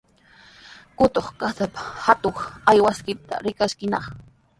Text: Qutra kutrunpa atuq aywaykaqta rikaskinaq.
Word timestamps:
Qutra 0.99 1.21
kutrunpa 1.39 1.81
atuq 2.13 2.37
aywaykaqta 2.71 3.35
rikaskinaq. 3.45 4.05